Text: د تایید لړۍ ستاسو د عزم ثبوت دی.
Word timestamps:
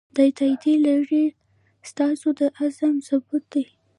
د 0.15 0.19
تایید 0.37 0.63
لړۍ 0.85 1.25
ستاسو 1.89 2.27
د 2.39 2.41
عزم 2.59 2.93
ثبوت 3.07 3.43
دی. 3.53 3.65